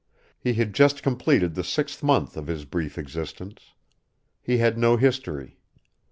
[0.39, 3.73] He had just completed the sixth month of his brief existence.
[4.41, 5.59] He had no history.